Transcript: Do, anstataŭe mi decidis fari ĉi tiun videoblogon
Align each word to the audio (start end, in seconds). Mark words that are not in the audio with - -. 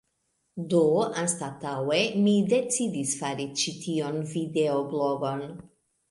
Do, 0.71 0.77
anstataŭe 1.23 1.97
mi 2.23 2.33
decidis 2.53 3.11
fari 3.23 3.45
ĉi 3.63 3.73
tiun 3.83 4.17
videoblogon 4.31 5.45